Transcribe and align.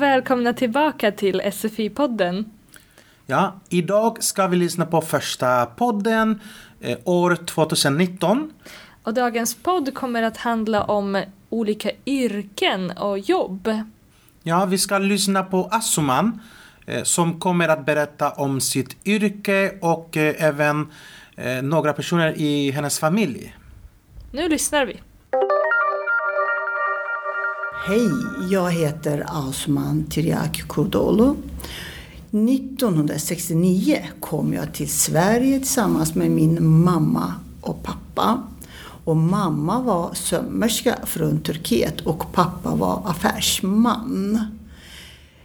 och 0.00 0.04
välkomna 0.04 0.52
tillbaka 0.52 1.12
till 1.12 1.40
SFI-podden. 1.40 2.44
Ja, 3.26 3.60
idag 3.68 4.22
ska 4.22 4.46
vi 4.46 4.56
lyssna 4.56 4.86
på 4.86 5.00
första 5.00 5.66
podden 5.66 6.40
eh, 6.80 6.98
år 7.04 7.36
2019. 7.36 8.52
Och 9.02 9.14
dagens 9.14 9.54
podd 9.54 9.94
kommer 9.94 10.22
att 10.22 10.36
handla 10.36 10.84
om 10.84 11.22
olika 11.48 11.90
yrken 12.06 12.90
och 12.90 13.18
jobb. 13.18 13.70
Ja, 14.42 14.64
vi 14.64 14.78
ska 14.78 14.98
lyssna 14.98 15.42
på 15.42 15.68
Asuman 15.70 16.40
eh, 16.86 17.02
som 17.02 17.40
kommer 17.40 17.68
att 17.68 17.86
berätta 17.86 18.30
om 18.30 18.60
sitt 18.60 19.06
yrke 19.06 19.78
och 19.80 20.16
eh, 20.16 20.44
även 20.44 20.90
eh, 21.36 21.62
några 21.62 21.92
personer 21.92 22.34
i 22.36 22.70
hennes 22.70 22.98
familj. 22.98 23.56
Nu 24.32 24.48
lyssnar 24.48 24.86
vi. 24.86 25.00
Hej, 27.82 28.10
jag 28.50 28.70
heter 28.72 29.26
Asuman 29.28 30.04
Tiriak 30.04 30.68
Kurdolo. 30.68 31.36
1969 32.30 33.98
kom 34.20 34.52
jag 34.52 34.74
till 34.74 34.88
Sverige 34.88 35.58
tillsammans 35.58 36.14
med 36.14 36.30
min 36.30 36.82
mamma 36.84 37.34
och 37.60 37.82
pappa. 37.82 38.42
Och 39.04 39.16
mamma 39.16 39.80
var 39.80 40.14
sömmerska 40.14 40.98
från 41.04 41.40
Turkiet 41.40 42.00
och 42.00 42.32
pappa 42.32 42.74
var 42.74 43.02
affärsman. 43.04 44.40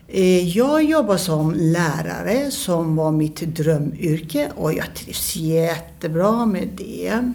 Eh, 0.08 0.58
jag 0.58 0.84
jobbar 0.84 1.18
som 1.18 1.54
lärare 1.54 2.52
som 2.52 2.96
var 2.96 3.12
mitt 3.12 3.56
drömyrke 3.56 4.52
och 4.56 4.74
jag 4.74 4.96
trivs 4.96 5.36
jättebra 5.36 6.46
med 6.46 6.70
det. 6.78 7.34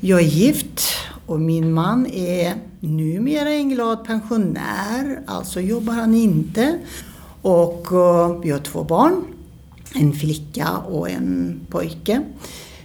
Jag 0.00 0.20
är 0.20 0.24
gift 0.24 0.82
och 1.26 1.40
min 1.40 1.72
man 1.72 2.06
är 2.06 2.54
numera 2.80 3.50
en 3.50 3.68
glad 3.68 4.04
pensionär, 4.04 5.22
alltså 5.26 5.60
jobbar 5.60 5.92
han 5.92 6.14
inte. 6.14 6.78
Och 7.42 7.92
eh, 7.92 8.40
vi 8.40 8.50
har 8.50 8.58
två 8.58 8.84
barn, 8.84 9.24
en 9.94 10.12
flicka 10.12 10.68
och 10.78 11.10
en 11.10 11.60
pojke. 11.70 12.22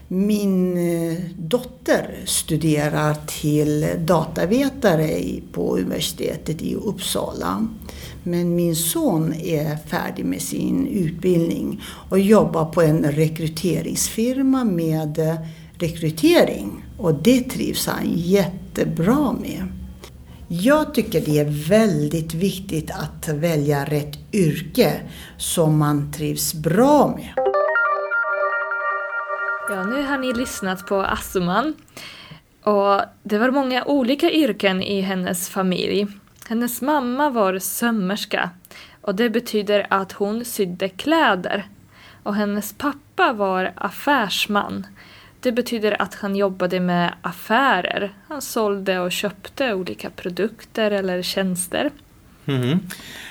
Min 0.07 0.77
eh, 0.77 1.17
dotter 1.37 2.23
studerar 2.25 3.15
till 3.27 3.87
datavetare 3.99 5.21
på 5.51 5.77
universitetet 5.77 6.61
i 6.61 6.75
Uppsala. 6.75 7.67
Men 8.23 8.55
min 8.55 8.75
son 8.75 9.33
är 9.33 9.75
färdig 9.75 10.25
med 10.25 10.41
sin 10.41 10.87
utbildning 10.87 11.81
och 12.09 12.19
jobbar 12.19 12.65
på 12.65 12.81
en 12.81 13.11
rekryteringsfirma 13.11 14.63
med 14.63 15.19
eh, 15.19 15.35
rekrytering. 15.79 16.83
Och 16.97 17.13
det 17.13 17.41
trivs 17.41 17.87
han 17.87 18.13
jättebra 18.13 19.31
med. 19.31 19.67
Jag 20.47 20.93
tycker 20.93 21.21
det 21.21 21.39
är 21.39 21.69
väldigt 21.69 22.33
viktigt 22.33 22.91
att 22.91 23.27
välja 23.27 23.85
rätt 23.85 24.33
yrke 24.33 25.01
som 25.37 25.77
man 25.77 26.11
trivs 26.11 26.53
bra 26.53 27.07
med. 27.17 27.33
Ja, 29.69 29.83
nu 29.83 30.03
har 30.03 30.17
ni 30.17 30.33
lyssnat 30.33 30.87
på 30.87 31.01
Assuman. 31.01 31.73
Och 32.63 33.01
det 33.23 33.37
var 33.37 33.51
många 33.51 33.85
olika 33.85 34.31
yrken 34.31 34.81
i 34.81 35.01
hennes 35.01 35.49
familj. 35.49 36.07
Hennes 36.49 36.81
mamma 36.81 37.29
var 37.29 37.59
sömmerska 37.59 38.49
och 39.01 39.15
det 39.15 39.29
betyder 39.29 39.87
att 39.89 40.11
hon 40.11 40.45
sydde 40.45 40.89
kläder. 40.89 41.67
Och 42.23 42.35
hennes 42.35 42.73
pappa 42.73 43.33
var 43.33 43.73
affärsman. 43.75 44.87
Det 45.39 45.51
betyder 45.51 46.01
att 46.01 46.13
han 46.13 46.35
jobbade 46.35 46.79
med 46.79 47.13
affärer. 47.21 48.13
Han 48.27 48.41
sålde 48.41 48.99
och 48.99 49.11
köpte 49.11 49.73
olika 49.73 50.09
produkter 50.09 50.91
eller 50.91 51.21
tjänster. 51.21 51.91
Mm. 52.45 52.79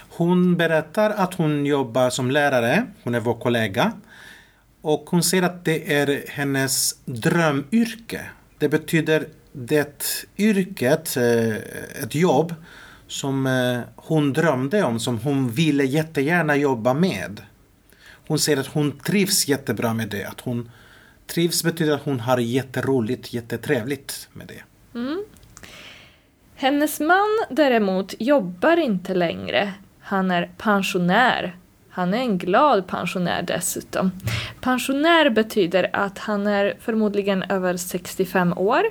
Hon 0.09 0.57
berättar 0.57 1.11
att 1.11 1.35
hon 1.35 1.67
jobbar 1.67 2.11
som 2.11 2.31
lärare, 2.31 2.87
hon 3.03 3.15
är 3.15 3.21
vår 3.21 3.35
kollega. 3.35 3.93
Och 4.81 5.05
hon 5.11 5.23
säger 5.23 5.43
att 5.43 5.65
det 5.65 5.95
är 5.95 6.25
hennes 6.29 6.95
drömyrke. 7.05 8.21
Det 8.59 8.69
betyder 8.69 9.27
det 9.53 10.27
yrket, 10.39 11.17
eh, 11.17 11.57
ett 12.03 12.15
jobb 12.15 12.55
som 13.07 13.47
eh, 13.47 13.81
hon 13.97 14.33
drömde 14.33 14.83
om, 14.83 15.01
som 15.01 15.19
hon 15.19 15.51
ville 15.51 15.85
jättegärna 15.85 16.57
jobba 16.57 16.95
med. 16.95 17.41
Hon 18.27 18.39
säger 18.39 18.59
att 18.59 18.67
hon 18.67 18.99
trivs 18.99 19.49
jättebra 19.49 19.95
med 19.95 20.09
det. 20.09 20.25
Att 20.25 20.41
hon 20.41 20.71
trivs 21.27 21.63
betyder 21.65 21.95
att 21.95 22.03
hon 22.03 22.21
har 22.21 22.39
jätteroligt, 22.39 23.33
jättetrevligt 23.33 24.29
med 24.33 24.47
det. 24.47 24.63
Hennes 26.55 27.01
man 27.01 27.29
däremot 27.51 28.15
jobbar 28.19 28.77
inte 28.77 29.15
längre. 29.15 29.73
Han 30.01 30.31
är 30.31 30.51
pensionär. 30.59 31.57
Han 31.91 32.15
är 32.15 32.19
en 32.19 32.39
glad 32.39 32.87
pensionär 32.87 33.43
dessutom. 33.43 34.11
Pensionär 34.61 35.31
betyder 35.31 35.91
att 35.93 36.19
han 36.19 36.47
är 36.47 36.77
förmodligen 36.81 37.43
över 37.43 37.77
65 37.77 38.53
år 38.53 38.83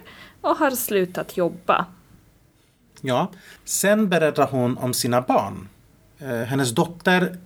och 0.41 0.57
har 0.57 0.71
slutat 0.71 1.37
jobba. 1.37 1.85
Ja, 3.01 3.31
sen 3.65 4.09
berättar 4.09 4.47
hon 4.47 4.77
om 4.77 4.93
sina 4.93 5.21
barn. 5.21 5.67
Eh, 6.19 6.27
Hennes 6.29 6.71
dotter 6.71 7.37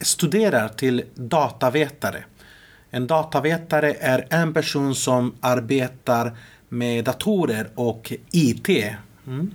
studerar 0.00 0.68
till 0.68 1.02
datavetare. 1.14 2.24
En 2.90 3.06
datavetare 3.06 3.94
är 4.00 4.26
en 4.30 4.54
person 4.54 4.94
som 4.94 5.34
arbetar 5.40 6.32
med 6.68 7.04
datorer 7.04 7.68
och 7.74 8.12
IT. 8.30 8.68
Mm. 9.26 9.50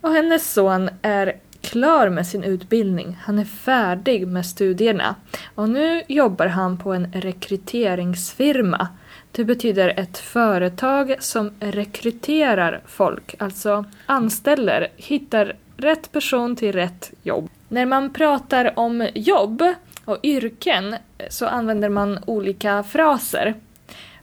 Och 0.00 0.10
hennes 0.10 0.52
son 0.52 0.90
är 1.02 1.36
klar 1.60 2.08
med 2.08 2.26
sin 2.26 2.44
utbildning. 2.44 3.18
Han 3.22 3.38
är 3.38 3.44
färdig 3.44 4.28
med 4.28 4.46
studierna. 4.46 5.14
Och 5.54 5.68
nu 5.68 6.02
jobbar 6.08 6.46
han 6.46 6.78
på 6.78 6.92
en 6.92 7.12
rekryteringsfirma. 7.12 8.88
Det 9.32 9.44
betyder 9.44 9.94
ett 9.96 10.18
företag 10.18 11.16
som 11.20 11.50
rekryterar 11.60 12.80
folk, 12.86 13.34
alltså 13.38 13.84
anställer, 14.06 14.88
hittar 14.96 15.56
rätt 15.76 16.12
person 16.12 16.56
till 16.56 16.72
rätt 16.72 17.12
jobb. 17.22 17.50
När 17.68 17.86
man 17.86 18.12
pratar 18.12 18.78
om 18.78 19.08
jobb 19.14 19.62
och 20.04 20.18
yrken 20.22 20.96
så 21.30 21.46
använder 21.46 21.88
man 21.88 22.18
olika 22.26 22.82
fraser. 22.82 23.54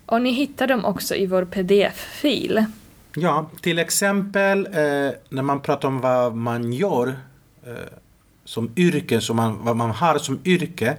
Och 0.06 0.22
ni 0.22 0.32
hittar 0.32 0.68
dem 0.68 0.86
också 0.86 1.16
i 1.16 1.26
vår 1.26 1.46
pdf-fil. 1.46 2.66
Ja, 3.16 3.50
till 3.62 3.80
exempel 3.80 4.66
eh, 4.66 5.12
när 5.30 5.42
man 5.42 5.62
pratar 5.62 5.88
om 5.88 6.02
vad 6.02 6.36
man 6.36 6.74
gör 6.74 7.08
eh, 7.66 7.74
som 8.46 8.72
yrke, 8.76 9.22
som 9.22 9.36
man, 9.36 9.66
vad 9.66 9.76
man 9.76 9.92
har 9.92 10.18
som 10.18 10.40
yrke. 10.46 10.98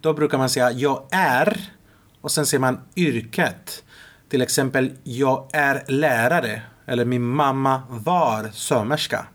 Då 0.00 0.12
brukar 0.12 0.38
man 0.38 0.48
säga 0.48 0.70
jag 0.70 1.02
är 1.10 1.60
och 2.20 2.30
sen 2.30 2.46
säger 2.46 2.60
man 2.60 2.80
yrket. 2.96 3.84
Till 4.28 4.42
exempel 4.42 4.90
jag 5.02 5.50
är 5.52 5.84
lärare 5.88 6.62
eller 6.86 7.04
min 7.04 7.22
mamma 7.22 7.82
var 7.88 8.48
sömmerska. 8.52 9.26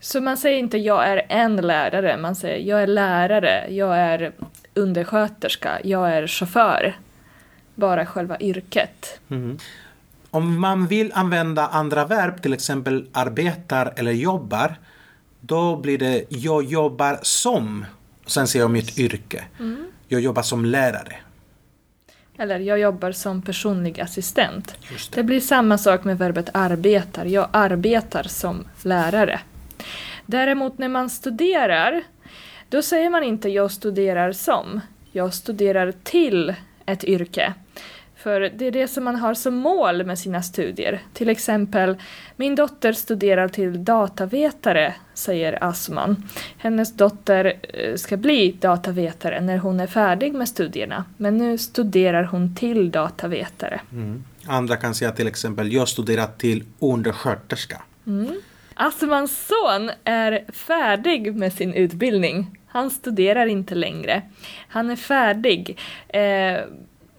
Så 0.00 0.20
man 0.20 0.36
säger 0.36 0.58
inte 0.58 0.78
jag 0.78 1.08
är 1.08 1.26
en 1.28 1.56
lärare, 1.56 2.16
man 2.16 2.34
säger 2.34 2.68
jag 2.68 2.82
är 2.82 2.86
lärare, 2.86 3.66
jag 3.70 3.96
är 3.98 4.32
undersköterska, 4.78 5.78
jag 5.84 6.10
är 6.12 6.26
chaufför. 6.26 6.96
Bara 7.74 8.06
själva 8.06 8.40
yrket. 8.40 9.20
Mhm. 9.28 9.58
Om 10.30 10.60
man 10.60 10.86
vill 10.86 11.12
använda 11.14 11.66
andra 11.66 12.04
verb, 12.04 12.42
till 12.42 12.52
exempel 12.52 13.06
arbetar 13.12 13.92
eller 13.96 14.12
jobbar, 14.12 14.74
då 15.40 15.76
blir 15.76 15.98
det 15.98 16.24
jag 16.28 16.64
jobbar 16.64 17.18
som. 17.22 17.84
Sen 18.26 18.46
säger 18.48 18.62
jag 18.64 18.70
mitt 18.70 18.98
yrke. 18.98 19.44
Jag 20.08 20.20
jobbar 20.20 20.42
som 20.42 20.64
lärare. 20.64 21.16
Eller 22.38 22.58
jag 22.58 22.78
jobbar 22.78 23.12
som 23.12 23.42
personlig 23.42 24.00
assistent. 24.00 24.76
Just 24.92 25.12
Det 25.12 25.22
blir 25.22 25.40
samma 25.40 25.78
sak 25.78 26.04
med 26.04 26.18
verbet 26.18 26.50
arbetar. 26.54 27.24
Jag 27.24 27.48
arbetar 27.52 28.22
som 28.22 28.64
lärare. 28.82 29.40
Däremot 30.26 30.78
när 30.78 30.88
man 30.88 31.10
studerar, 31.10 32.02
då 32.68 32.82
säger 32.82 33.10
man 33.10 33.24
inte 33.24 33.48
jag 33.48 33.70
studerar 33.70 34.32
som. 34.32 34.80
Jag 35.12 35.34
studerar 35.34 35.92
till 36.02 36.54
ett 36.86 37.04
yrke. 37.04 37.54
För 38.16 38.40
det 38.40 38.66
är 38.66 38.70
det 38.70 38.88
som 38.88 39.04
man 39.04 39.16
har 39.16 39.34
som 39.34 39.54
mål 39.54 40.06
med 40.06 40.18
sina 40.18 40.42
studier. 40.42 41.02
Till 41.12 41.28
exempel, 41.28 41.96
min 42.36 42.54
dotter 42.54 42.92
studerar 42.92 43.48
till 43.48 43.84
datavetare, 43.84 44.94
säger 45.14 45.64
Asman. 45.64 46.28
Hennes 46.56 46.96
dotter 46.96 47.58
eh, 47.62 47.94
ska 47.94 48.16
bli 48.16 48.56
datavetare 48.60 49.40
när 49.40 49.58
hon 49.58 49.80
är 49.80 49.86
färdig 49.86 50.34
med 50.34 50.48
studierna. 50.48 51.04
Men 51.16 51.36
nu 51.36 51.58
studerar 51.58 52.24
hon 52.24 52.54
till 52.54 52.90
datavetare. 52.90 53.80
Mm. 53.92 54.24
Andra 54.46 54.76
kan 54.76 54.94
säga 54.94 55.12
till 55.12 55.26
exempel 55.26 55.72
jag 55.72 55.88
studerar 55.88 56.26
till 56.26 56.64
undersköterska. 56.78 57.82
Asmans 58.74 59.46
son 59.46 59.90
är 60.04 60.44
färdig 60.52 61.36
med 61.36 61.52
sin 61.52 61.74
utbildning. 61.74 62.57
Han 62.68 62.90
studerar 62.90 63.46
inte 63.46 63.74
längre. 63.74 64.22
Han 64.68 64.90
är 64.90 64.96
färdig. 64.96 65.78
Eh, 66.08 66.60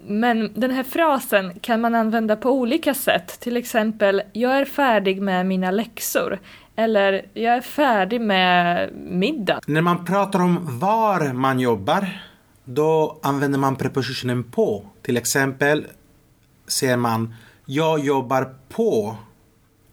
men 0.07 0.51
den 0.54 0.72
här 0.72 0.84
frasen 0.84 1.60
kan 1.60 1.81
man 1.81 1.96
använda 1.96 2.36
på 2.36 2.51
olika 2.51 2.94
sätt. 2.94 3.40
Till 3.40 3.57
exempel, 3.57 4.22
jag 4.34 4.57
är 4.57 4.66
färdig 4.66 5.22
med 5.22 5.46
mina 5.46 5.72
läxor. 5.72 6.40
Eller 6.75 7.25
jag 7.34 7.56
är 7.56 7.62
färdig 7.62 8.22
med 8.22 8.90
middag. 8.96 9.60
När 9.68 9.81
man 9.81 10.06
pratar 10.06 10.40
om 10.40 10.80
var 10.80 11.34
man 11.34 11.60
jobbar, 11.60 12.22
då 12.66 13.19
använder 13.24 13.60
man 13.60 13.75
prepositionen 13.75 14.44
på. 14.44 14.86
Till 15.02 15.18
exempel 15.18 15.88
säger 16.68 16.98
man 16.98 17.36
jag 17.66 18.00
jobbar 18.00 18.54
på 18.69 19.16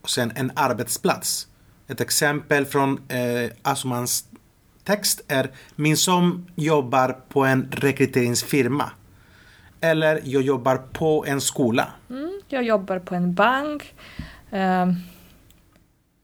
och 0.01 0.09
sen 0.09 0.31
en 0.35 0.51
arbetsplats. 0.55 1.47
Ett 1.87 2.01
exempel 2.01 2.65
från 2.65 3.01
eh, 3.07 3.51
Asumans 3.61 4.25
text 4.87 5.21
är 5.27 5.49
min 5.75 5.97
son 5.97 6.47
jobbar 6.55 7.17
på 7.29 7.45
en 7.45 7.67
rekryteringsfirma. 7.71 8.91
Eller 9.81 10.21
jag 10.23 10.41
jobbar 10.41 10.77
på 10.77 11.25
en 11.27 11.41
skola. 11.41 11.87
Mm, 12.09 12.41
jag 12.47 12.63
jobbar 12.63 12.99
på 12.99 13.15
en 13.15 13.33
bank. 13.33 13.93
Um, 14.49 14.95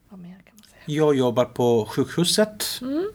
vad 0.10 0.20
mer 0.20 0.38
kan 0.46 0.56
man 0.56 0.64
säga? 0.70 0.84
Jag 0.86 1.16
jobbar 1.16 1.46
på 1.46 1.86
sjukhuset. 1.90 2.66
Mm. 2.82 3.12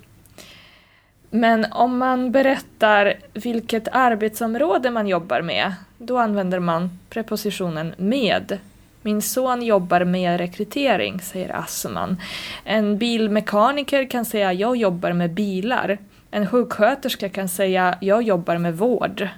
Men 1.31 1.73
om 1.73 1.99
man 1.99 2.33
berättar 2.33 3.15
vilket 3.33 3.89
arbetsområde 3.93 4.91
man 4.91 5.07
jobbar 5.09 5.43
med, 5.43 5.75
då 5.99 6.19
använder 6.19 6.61
man 6.61 6.99
prepositionen 7.11 7.95
med. 7.99 8.59
Min 9.03 9.23
son 9.23 9.63
jobbar 9.63 10.05
med 10.05 10.41
rekrytering, 10.41 11.21
säger 11.21 11.57
Assuman. 11.57 12.21
En 12.65 12.99
bilmekaniker 12.99 14.11
kan 14.11 14.25
säga 14.25 14.53
jag 14.53 14.77
jobbar 14.77 15.13
med 15.13 15.35
bilar. 15.35 15.99
En 16.31 16.47
sjuksköterska 16.47 17.29
kan 17.29 17.49
säga 17.49 17.99
jag 18.01 18.23
jobbar 18.23 18.59
med 18.59 18.77
vård. 18.77 19.29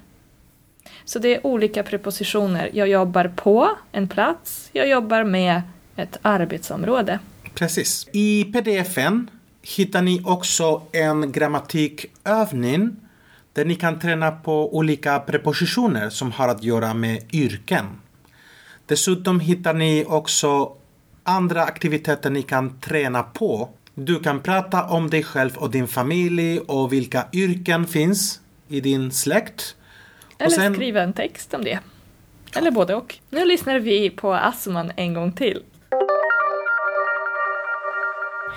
Så 1.05 1.19
det 1.19 1.35
är 1.35 1.47
olika 1.47 1.83
prepositioner. 1.83 2.71
Jag 2.73 2.89
jobbar 2.89 3.33
på 3.37 3.71
en 3.93 4.09
plats, 4.09 4.71
jag 4.73 4.89
jobbar 4.89 5.25
med 5.25 5.63
ett 5.97 6.19
arbetsområde. 6.23 7.19
Precis. 7.55 8.09
I 8.13 8.45
pdfen 8.45 9.31
hittar 9.63 10.03
ni 10.03 10.23
också 10.25 10.83
en 10.93 11.33
grammatikövning 11.33 12.97
där 13.53 13.65
ni 13.65 13.75
kan 13.75 13.99
träna 13.99 14.31
på 14.31 14.77
olika 14.77 15.19
prepositioner 15.19 16.11
som 16.11 16.33
har 16.33 16.49
att 16.49 16.63
göra 16.63 16.95
med 16.95 17.23
yrken. 17.33 17.87
Dessutom 18.91 19.41
hittar 19.41 19.75
ni 19.75 20.05
också 20.09 20.73
andra 21.23 21.63
aktiviteter 21.63 22.31
ni 22.31 22.43
kan 22.43 22.81
träna 22.81 23.23
på. 23.23 23.69
Du 23.95 24.21
kan 24.21 24.41
prata 24.41 24.85
om 24.85 25.11
dig 25.11 25.23
själv 25.23 25.57
och 25.57 25.71
din 25.71 25.89
familj 25.89 26.59
och 26.59 26.93
vilka 26.93 27.27
yrken 27.33 27.87
finns 27.87 28.41
i 28.69 28.81
din 28.81 29.13
släkt. 29.13 29.77
Eller 30.39 30.51
sen... 30.51 30.75
skriva 30.75 31.03
en 31.03 31.13
text 31.13 31.55
om 31.55 31.65
det. 31.65 31.79
Eller 32.57 32.71
både 32.71 32.95
och. 32.95 33.19
Nu 33.31 33.45
lyssnar 33.45 33.79
vi 33.79 34.11
på 34.11 34.35
Asman 34.35 34.93
en 34.97 35.15
gång 35.15 35.33
till. 35.33 35.63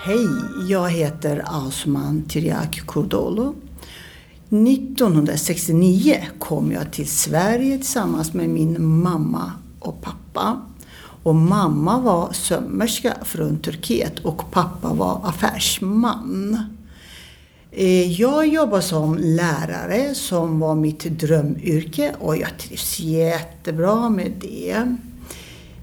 Hej, 0.03 0.27
jag 0.69 0.89
heter 0.89 1.43
Asman 1.45 2.23
Tyriak 2.29 2.87
Kurdolo. 2.87 3.55
1969 4.49 6.17
kom 6.39 6.71
jag 6.71 6.93
till 6.93 7.09
Sverige 7.09 7.77
tillsammans 7.77 8.33
med 8.33 8.49
min 8.49 8.85
mamma 8.85 9.51
och 9.83 10.01
pappa. 10.01 10.61
Och 11.23 11.35
mamma 11.35 11.99
var 11.99 12.33
sömmerska 12.33 13.13
från 13.23 13.59
Turkiet 13.59 14.19
och 14.19 14.51
pappa 14.51 14.93
var 14.93 15.21
affärsman. 15.23 16.57
Eh, 17.71 18.11
jag 18.21 18.47
jobbar 18.47 18.81
som 18.81 19.17
lärare 19.17 20.15
som 20.15 20.59
var 20.59 20.75
mitt 20.75 21.03
drömyrke 21.19 22.15
och 22.19 22.37
jag 22.37 22.57
trivs 22.57 22.99
jättebra 22.99 24.09
med 24.09 24.31
det. 24.41 24.95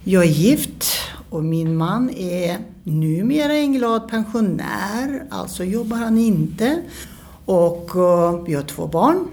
Jag 0.05 0.25
är 0.25 0.29
gift 0.29 0.85
och 1.31 1.44
min 1.44 1.76
man 1.76 2.11
är 2.11 2.58
numera 2.85 3.52
en 3.55 3.73
glad 3.73 4.08
pensionär, 4.08 5.25
alltså 5.31 5.64
jobbar 5.64 5.97
han 5.97 6.19
inte. 6.19 6.82
Och 7.44 7.97
eh, 7.97 8.43
vi 8.44 8.55
har 8.55 8.62
två 8.62 8.87
barn, 8.87 9.29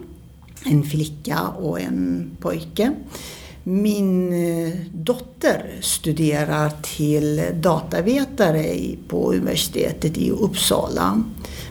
en 0.65 0.83
flicka 0.83 1.47
och 1.47 1.81
en 1.81 2.31
pojke. 2.41 2.93
Min 3.69 4.33
eh, 4.33 4.73
dotter 4.93 5.77
studerar 5.81 6.71
till 6.81 7.41
datavetare 7.53 8.95
på 9.07 9.33
universitetet 9.33 10.17
i 10.17 10.31
Uppsala. 10.31 11.23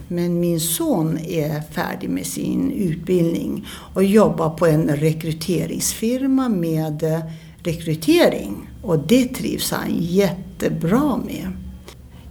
Men 0.08 0.40
min 0.40 0.60
son 0.60 1.18
är 1.18 1.60
färdig 1.60 2.10
med 2.10 2.26
sin 2.26 2.72
utbildning 2.72 3.66
och 3.94 4.04
jobbar 4.04 4.50
på 4.50 4.66
en 4.66 4.88
rekryteringsfirma 4.88 6.48
med 6.48 7.02
eh, 7.02 7.20
rekrytering. 7.58 8.70
Och 8.82 8.98
det 8.98 9.24
trivs 9.24 9.70
han 9.70 9.96
jättebra 9.98 11.16
med. 11.16 11.48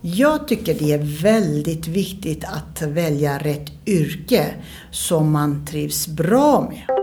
Jag 0.02 0.48
tycker 0.48 0.74
det 0.74 0.94
är 0.94 1.22
väldigt 1.22 1.88
viktigt 1.88 2.44
att 2.44 2.82
välja 2.82 3.38
rätt 3.38 3.72
yrke 3.86 4.46
som 4.92 5.32
man 5.32 5.66
trivs 5.66 6.08
bra 6.08 6.70
med. 6.70 6.95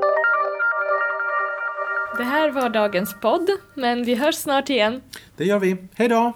Det 2.17 2.25
här 2.25 2.51
var 2.51 2.69
dagens 2.69 3.15
podd, 3.21 3.51
men 3.75 4.05
vi 4.05 4.15
hörs 4.15 4.35
snart 4.35 4.71
igen. 4.71 5.01
Det 5.37 5.45
gör 5.45 5.59
vi. 5.59 5.77
Hej 5.95 6.09
då! 6.09 6.33